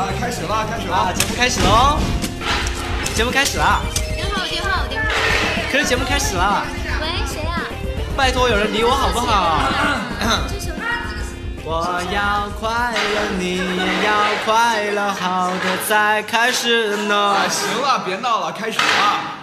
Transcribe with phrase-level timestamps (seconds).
[0.00, 1.98] 啊，开始了，开始了，节目开始喽！
[3.14, 3.82] 节目开始了。
[4.16, 5.08] 电话，电话，电话。
[5.70, 6.64] 可是节目开始了。
[7.02, 7.60] 喂，谁啊？
[8.16, 9.60] 拜托，有人理我好不好？
[11.62, 14.12] 我要快乐，你也要
[14.46, 17.36] 快乐，好的才开始呢。
[17.50, 19.39] 行了，别闹了，开始了。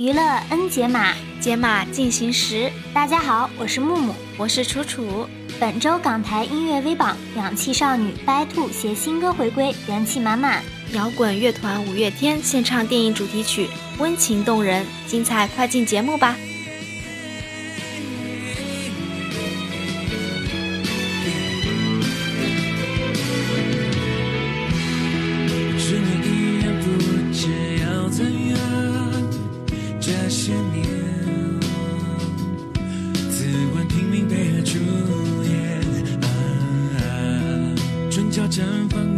[0.00, 2.72] 娱乐 N 解码，解码进行时。
[2.94, 5.28] 大家好，我是木木，我是楚楚。
[5.60, 10.62] 本周港台音乐微榜，氧气少女 By Two 携新歌回归，元气满满。
[10.94, 16.34] 摇滚乐团五月天献唱电影主题曲，温情动人，精彩快进节目吧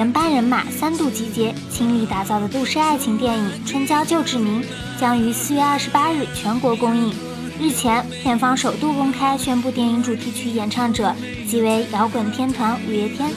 [0.00, 4.62] 原班人马三度集结，倾力打造的都市爱情电影《春娇救志明》
[4.98, 7.12] 将于四月二十八日全国公映。
[7.60, 11.14] 日前，片方首度公开宣布电影主题曲演唱者
[11.46, 13.30] 即为摇滚天团五月天。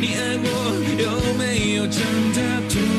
[0.00, 0.46] 你爱我，
[0.98, 2.00] 有没有真
[2.32, 2.89] 的？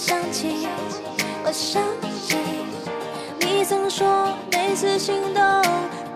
[0.00, 0.66] 想起，
[1.44, 1.82] 我想
[2.26, 2.38] 起，
[3.38, 5.62] 你曾说每次心动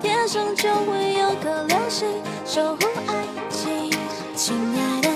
[0.00, 2.08] 天生就会有颗流星
[2.46, 3.90] 守护爱情。
[4.34, 5.08] 亲爱的，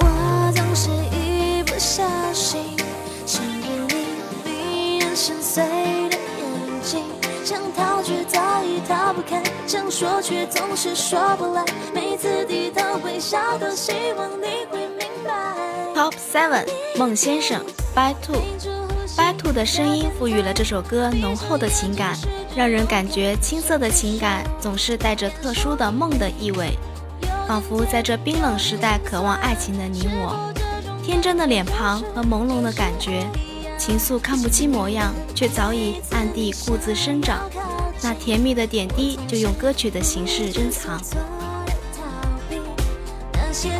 [0.00, 2.02] 我总是一不小
[2.32, 2.76] 心
[3.24, 4.08] 陷入你
[4.44, 7.04] 迷人深邃的眼睛，
[7.44, 11.64] 想逃却早已逃不开，想说却总是说不来，
[11.94, 15.54] 每次低头微笑都希望你会明白。
[15.94, 16.66] Top Seven，
[16.98, 17.64] 孟先生
[17.96, 18.42] ，By Two。
[19.16, 22.14] By Two 的声音赋予了这首歌浓厚的情感，
[22.54, 26.76] 让人感觉青涩的情感总是带着特殊的梦的意味，
[27.48, 30.52] 仿佛在这冰冷时代渴望爱情的你我，
[31.02, 33.26] 天真的脸庞和朦胧的感觉，
[33.78, 37.48] 情愫看不清模样，却早已暗地故自生长。
[38.02, 41.00] 那甜蜜的点滴，就用歌曲的形式珍藏。
[43.32, 43.70] 那些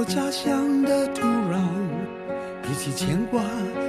[0.00, 1.60] 我家乡的土壤，
[2.62, 3.42] 比起牵挂，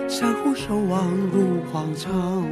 [0.09, 2.43] 相互守望如往常。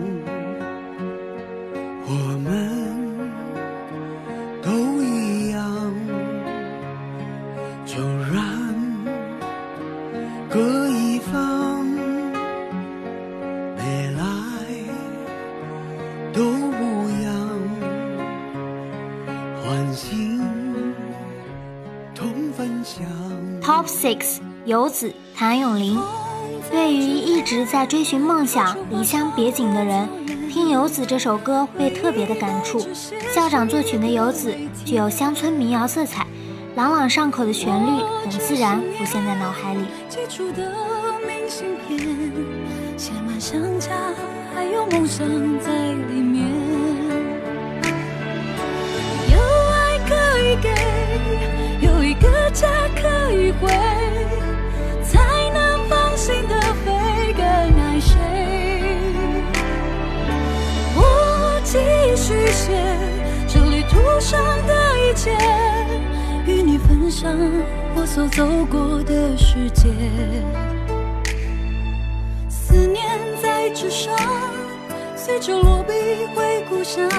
[24.09, 25.99] X 游子谭咏麟。
[26.71, 30.09] 对于一直在追寻梦想、离乡别井的人，
[30.49, 32.79] 听《游子》这首歌会特别的感触。
[33.31, 34.51] 校长作曲的《游子》
[34.83, 36.25] 具有乡村民谣色彩，
[36.75, 39.81] 朗朗上口的旋律很自然浮现在脑海里。
[42.97, 43.91] 写满想家，
[44.55, 45.27] 还有梦想
[45.59, 45.71] 在
[46.11, 46.47] 里面。
[49.31, 49.39] 有
[49.69, 53.71] 爱可以给，有一个家可以回，
[65.19, 65.37] 的一切，
[66.45, 67.29] 与你分享
[67.95, 69.89] 我所走过的世界。
[72.47, 73.03] 思念
[73.41, 74.15] 在纸上，
[75.17, 75.93] 随着落笔
[76.33, 77.09] 回故乡，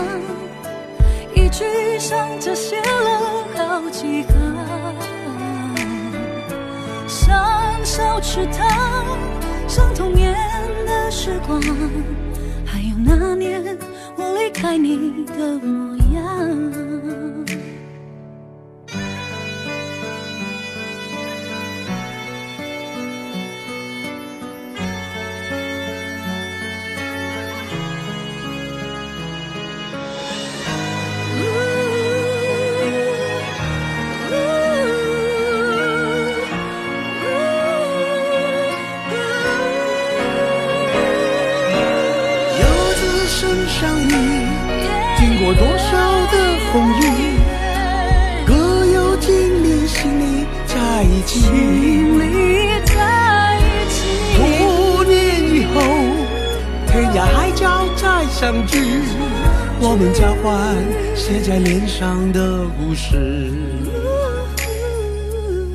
[1.34, 4.28] 一句上着写了好几行。
[7.06, 9.18] 像小池塘，
[9.68, 10.34] 像童年
[10.86, 11.60] 的时光，
[12.64, 13.76] 还有那年
[14.16, 15.58] 我离开你的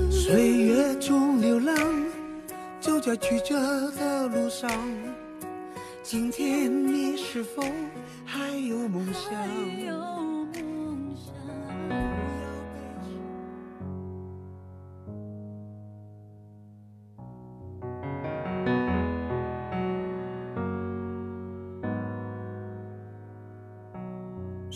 [0.09, 1.75] 岁月中流浪，
[2.79, 3.55] 走在曲折
[3.91, 4.69] 的路上。
[6.01, 7.63] 今天你是否
[8.25, 9.31] 还有梦想？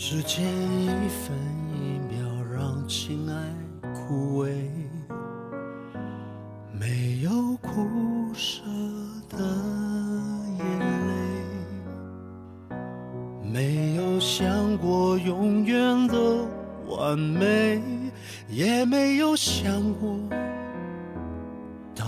[0.01, 0.43] 时间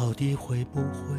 [0.01, 1.15] 到底会不会。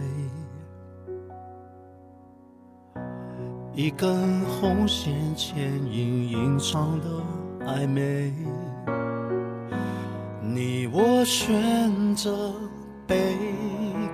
[3.72, 7.06] 一根红线牵引隐藏的
[7.64, 8.32] 暧昧，
[10.42, 12.52] 你我选择
[13.06, 13.36] 背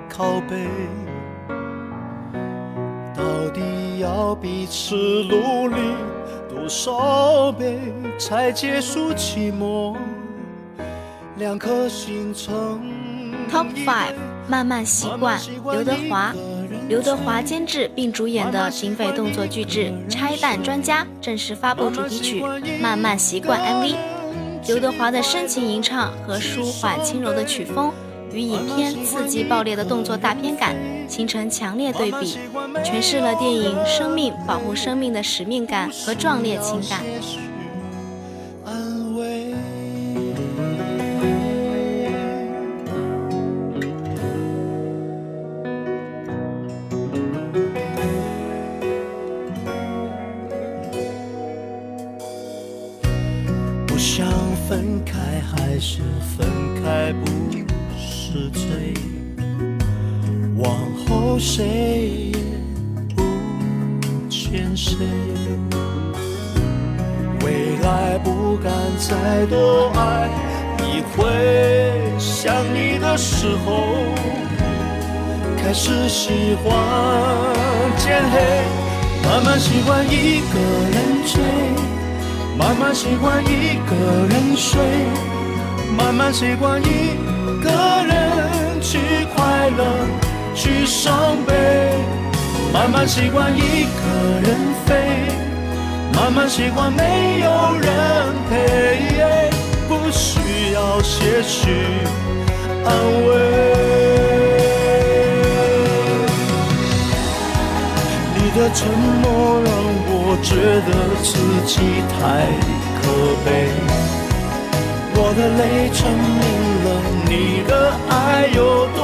[0.07, 0.69] 靠背，
[3.17, 5.97] 到底要彼此努力
[6.47, 9.97] 多少倍才结束寂寞？
[11.39, 12.83] 两颗心曾
[13.51, 14.13] Top Five，
[14.49, 15.39] 慢慢习惯，
[15.73, 16.35] 刘德华。
[16.89, 22.43] 刘德华监制并主演的警匪动作巨制《拆弹专家》正式发布主题曲
[22.81, 23.95] 《慢慢习惯》MV。
[24.67, 27.93] 刘德华的深情吟唱和舒缓轻柔的曲风，
[28.33, 30.75] 与影片刺激爆裂的动作大片感
[31.07, 32.39] 形成强烈对比，
[32.83, 37.03] 诠释了电影生命保护生命的使命感和壮烈情感。
[83.19, 83.97] 习惯一个
[84.29, 84.81] 人睡。
[85.97, 87.17] 慢慢习惯一
[87.61, 87.69] 个
[88.07, 89.01] 人去
[89.35, 89.85] 快乐，
[90.55, 91.53] 去伤悲；
[92.73, 94.57] 慢慢习惯一个人
[94.87, 94.95] 飞，
[96.15, 97.93] 慢慢习惯没有人
[98.49, 99.51] 陪，
[99.89, 101.71] 不需要些许
[102.85, 102.95] 安
[103.27, 103.29] 慰。
[108.37, 108.87] 你的沉
[109.23, 109.73] 默让
[110.07, 110.55] 我觉
[110.87, 111.33] 得自
[111.67, 111.81] 己
[112.15, 112.47] 太
[113.03, 113.05] 可
[113.45, 113.47] 悲。
[115.21, 116.01] 我的泪证
[116.39, 116.43] 明
[116.85, 116.87] 了
[117.29, 117.33] 你
[117.67, 117.71] 的
[118.09, 118.59] 爱有
[118.97, 118.99] 多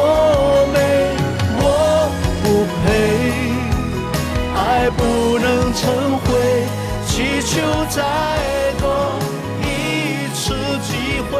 [0.72, 0.76] 美，
[1.60, 1.62] 我
[2.42, 2.44] 不
[2.84, 2.86] 配，
[4.56, 5.00] 爱不
[5.38, 5.82] 能成
[6.20, 6.26] 灰，
[7.08, 7.50] 祈求
[7.90, 7.96] 再
[8.80, 8.84] 多
[9.60, 9.64] 一
[10.34, 10.42] 次
[10.82, 10.88] 机
[11.30, 11.32] 会。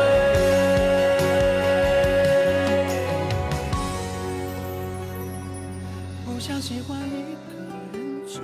[6.25, 7.55] 不想喜欢一个
[7.93, 7.95] 人
[8.27, 8.43] 醉。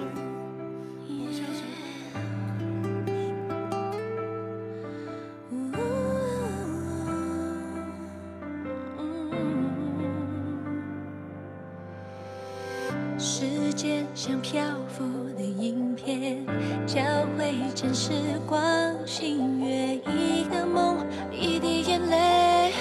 [18.03, 18.13] 时
[18.47, 18.59] 光
[19.05, 22.73] 星月，一个梦，一滴眼泪，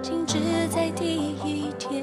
[0.00, 0.38] 静止
[0.70, 1.04] 在第
[1.44, 2.02] 一天。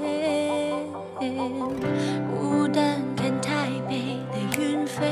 [2.30, 5.12] 孤单看台北的云飞，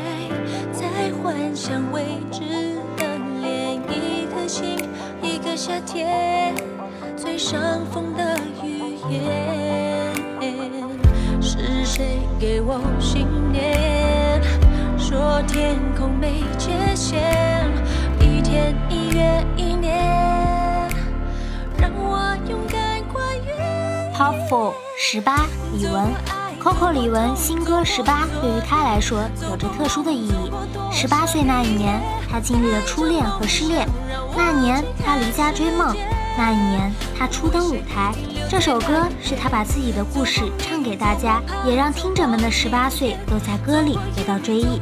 [0.72, 0.86] 在
[1.24, 4.78] 幻想未知的脸，一颗心，
[5.24, 6.54] 一个夏天，
[7.18, 10.14] 最伤风的语言。
[11.42, 13.99] 是谁给我信念，
[15.10, 17.68] 说天空没界限，
[18.20, 20.88] 一天一月一年，
[21.80, 24.14] 让我勇敢跨越。
[24.16, 26.06] Top Four 十八李玟
[26.62, 30.52] ，Coco 李玟新歌《十八》对于她来说有着特殊的意义。
[30.92, 32.00] 十八岁那一年，
[32.30, 33.90] 她经历了初恋和失恋，
[34.38, 35.98] 那年她离家追梦。
[36.40, 38.14] 那一年，他初登舞台。
[38.50, 44.80] 这首歌是他把自己的故事唱给大家，也让听者们的十八岁都在歌里得到追忆。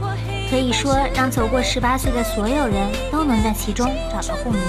[0.52, 4.62] 可以说，让走过十八岁的所有人都能在其中找到共鸣。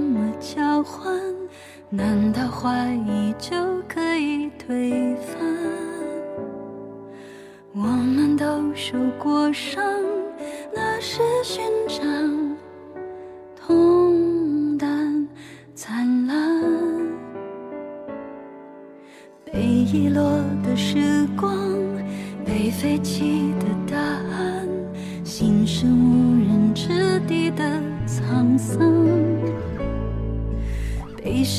[0.00, 1.20] 么交换？
[1.92, 3.56] 难道怀疑就
[3.88, 5.40] 可以推翻？
[7.72, 9.82] 我们都受过伤，
[10.74, 12.56] 那是勋章，
[13.56, 15.28] 痛淡
[15.74, 16.62] 灿烂。
[19.44, 20.22] 被遗落
[20.62, 21.52] 的时光，
[22.44, 23.49] 被废弃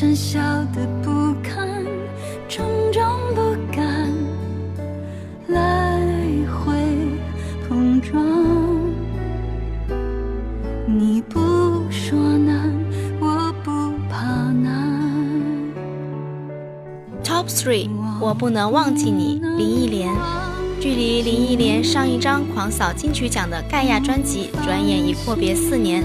[0.01, 0.39] 被删笑
[0.73, 1.85] 的不堪，
[2.49, 3.03] 种种
[3.35, 4.11] 不甘，
[5.47, 6.01] 来
[6.49, 6.73] 回
[7.69, 8.19] 碰撞。
[10.87, 11.39] 你不
[11.91, 12.73] 说难，
[13.19, 14.99] 我不怕难。
[17.23, 17.87] Top Three，
[18.19, 20.11] 我不能忘记你，林忆莲。
[20.79, 26.03] 距离林忆莲上一张狂扫金曲奖的盖亚专辑，转眼已阔别四年。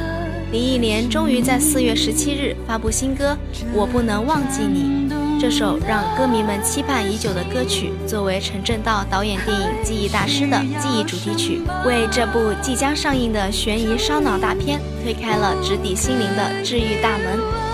[0.52, 3.36] 林忆莲终于在四月十七日发布新歌
[3.74, 17.65] 《我不能忘记你》，这首让歌迷们期盼已久的歌曲，作为陈正道导演电影《记忆大师》的记忆主题曲，为这部即将上映的悬疑烧脑大片推开了直抵心灵的治愈大门。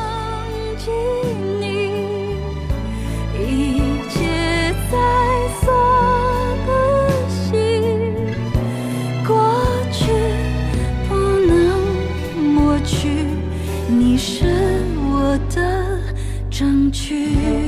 [17.02, 17.61] 去。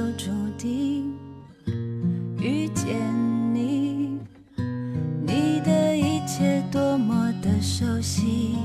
[0.00, 1.12] 就注定
[2.38, 2.96] 遇见
[3.52, 4.18] 你，
[5.26, 8.56] 你的一切多么的熟悉。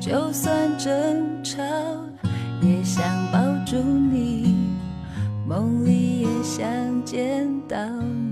[0.00, 1.60] 就算争吵，
[2.60, 4.54] 也想抱住你，
[5.48, 6.64] 梦里也想
[7.04, 7.76] 见到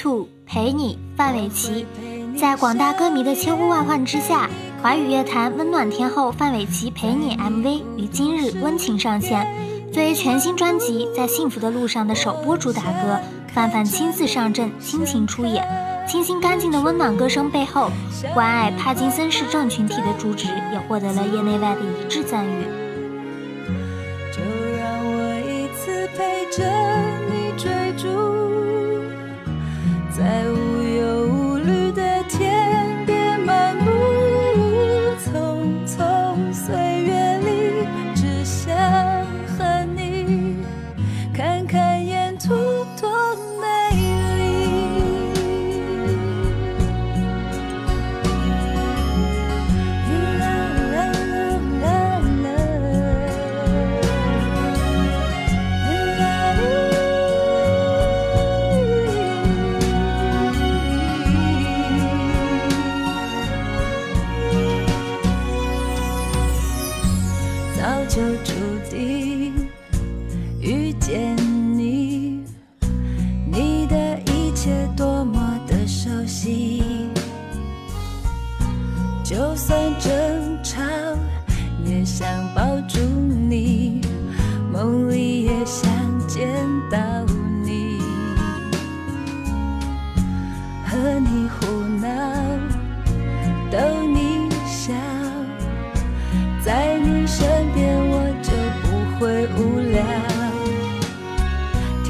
[0.00, 1.84] Two 陪你范玮琪，
[2.34, 4.48] 在广大歌迷的千呼万唤之下，
[4.80, 9.46] 华语乐坛温暖天后范玮琪陪你 MV 于今日温情上线。
[9.92, 13.20] 作为全新专辑《在幸福的路上》的首播主打歌，
[13.52, 15.62] 范范亲自上阵，倾情出演。
[16.08, 17.90] 清新干净的温暖歌声背后，
[18.32, 22.89] 关爱帕金森氏症群体的主旨也获得了业内外的一致赞誉。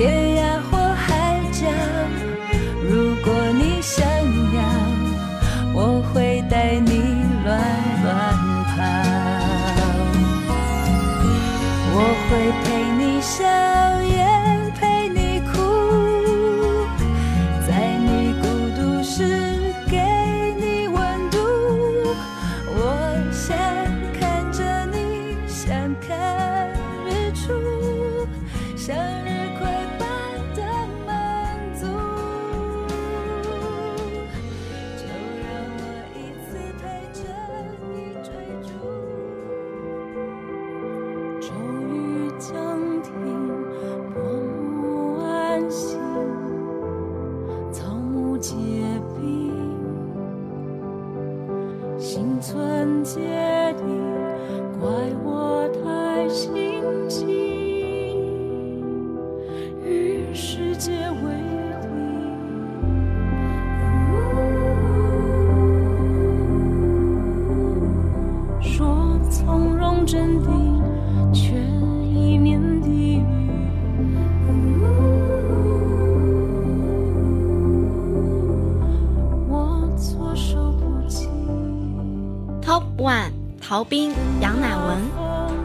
[0.01, 0.30] 天
[48.41, 48.55] 结
[49.19, 49.53] 冰，
[51.99, 53.50] 心存坚。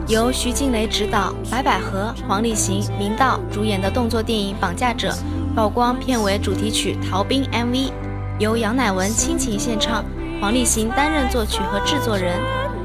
[0.08, 5.10] 由徐静蕾执导，白百合、黄立行、明道主演的动作电影《绑架者》
[5.52, 7.90] 曝光片尾主题曲《逃兵》MV，
[8.38, 10.04] 由杨乃文倾情献唱，
[10.40, 12.38] 黄立行担任作曲和制作人。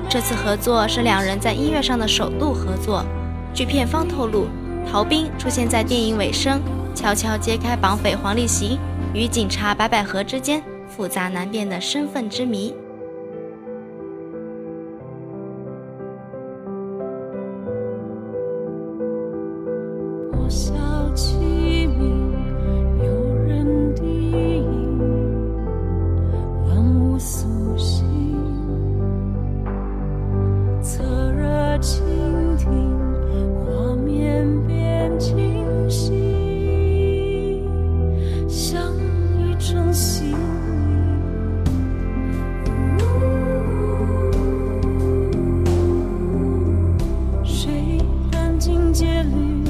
[0.10, 3.06] 这次合作是两人在音乐上的首度合作。
[3.54, 4.48] 据片方透露，
[4.92, 6.60] 逃兵出现在电影尾声，
[6.96, 8.80] 悄悄揭开绑匪黄立行
[9.14, 12.74] 与警察白百合之间复杂难辨的身份之谜。
[48.92, 49.61] 殚精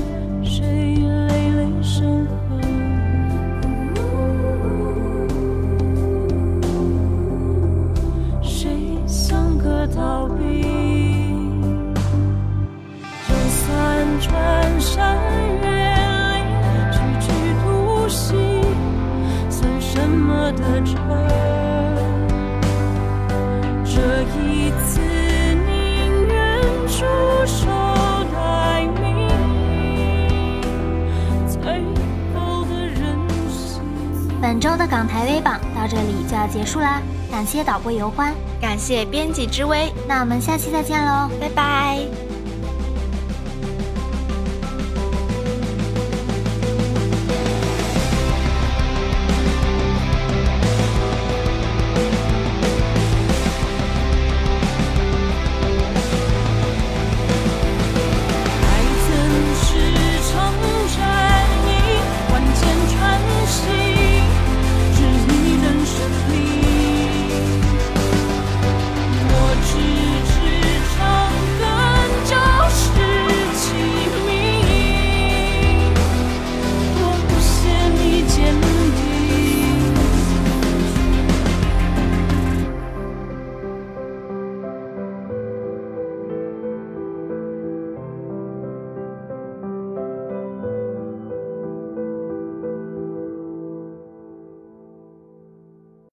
[37.82, 42.31] 感谢导播尤欢，感谢编辑之微，那我们下期再见喽，拜拜。